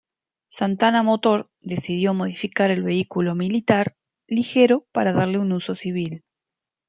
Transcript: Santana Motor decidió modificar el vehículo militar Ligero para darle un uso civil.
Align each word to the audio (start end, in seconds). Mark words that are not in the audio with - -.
Santana 0.47 1.03
Motor 1.03 1.51
decidió 1.59 2.15
modificar 2.15 2.71
el 2.71 2.81
vehículo 2.81 3.35
militar 3.35 3.93
Ligero 4.27 4.87
para 4.91 5.13
darle 5.13 5.37
un 5.37 5.51
uso 5.51 5.75
civil. 5.75 6.23